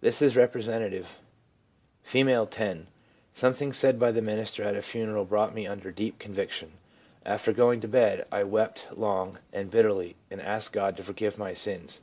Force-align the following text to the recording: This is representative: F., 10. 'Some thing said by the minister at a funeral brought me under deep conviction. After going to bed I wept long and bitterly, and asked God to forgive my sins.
This 0.00 0.20
is 0.20 0.36
representative: 0.36 1.18
F., 2.04 2.50
10. 2.50 2.86
'Some 3.32 3.54
thing 3.54 3.72
said 3.72 4.00
by 4.00 4.10
the 4.10 4.20
minister 4.20 4.64
at 4.64 4.74
a 4.74 4.82
funeral 4.82 5.24
brought 5.24 5.54
me 5.54 5.64
under 5.68 5.92
deep 5.92 6.18
conviction. 6.18 6.72
After 7.24 7.52
going 7.52 7.80
to 7.82 7.86
bed 7.86 8.26
I 8.32 8.42
wept 8.42 8.88
long 8.92 9.38
and 9.52 9.70
bitterly, 9.70 10.16
and 10.28 10.40
asked 10.40 10.72
God 10.72 10.96
to 10.96 11.04
forgive 11.04 11.38
my 11.38 11.54
sins. 11.54 12.00